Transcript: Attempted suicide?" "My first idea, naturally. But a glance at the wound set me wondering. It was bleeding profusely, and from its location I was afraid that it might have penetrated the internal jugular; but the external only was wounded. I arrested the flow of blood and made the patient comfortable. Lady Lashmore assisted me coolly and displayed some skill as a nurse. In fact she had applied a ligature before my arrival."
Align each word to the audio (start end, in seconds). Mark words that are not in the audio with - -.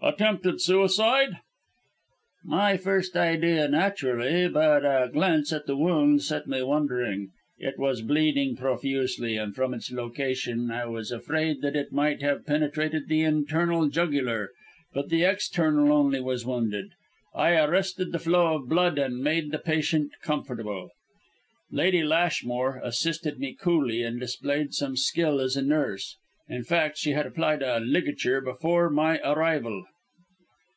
Attempted 0.00 0.60
suicide?" 0.62 1.40
"My 2.44 2.76
first 2.76 3.16
idea, 3.16 3.66
naturally. 3.68 4.48
But 4.48 4.84
a 4.84 5.10
glance 5.12 5.52
at 5.52 5.66
the 5.66 5.76
wound 5.76 6.22
set 6.22 6.46
me 6.46 6.62
wondering. 6.62 7.30
It 7.58 7.78
was 7.80 8.00
bleeding 8.00 8.56
profusely, 8.56 9.36
and 9.36 9.54
from 9.56 9.74
its 9.74 9.90
location 9.90 10.70
I 10.70 10.86
was 10.86 11.10
afraid 11.10 11.62
that 11.62 11.74
it 11.74 11.92
might 11.92 12.22
have 12.22 12.46
penetrated 12.46 13.08
the 13.08 13.22
internal 13.22 13.88
jugular; 13.88 14.50
but 14.94 15.08
the 15.10 15.24
external 15.24 15.92
only 15.92 16.20
was 16.20 16.46
wounded. 16.46 16.92
I 17.34 17.56
arrested 17.56 18.12
the 18.12 18.20
flow 18.20 18.54
of 18.54 18.68
blood 18.68 18.98
and 18.98 19.18
made 19.18 19.50
the 19.50 19.58
patient 19.58 20.12
comfortable. 20.22 20.90
Lady 21.72 22.04
Lashmore 22.04 22.80
assisted 22.84 23.40
me 23.40 23.52
coolly 23.52 24.02
and 24.04 24.18
displayed 24.20 24.72
some 24.74 24.96
skill 24.96 25.40
as 25.40 25.56
a 25.56 25.60
nurse. 25.60 26.16
In 26.50 26.64
fact 26.64 26.96
she 26.96 27.10
had 27.10 27.26
applied 27.26 27.60
a 27.62 27.78
ligature 27.78 28.40
before 28.40 28.88
my 28.88 29.18
arrival." 29.18 29.84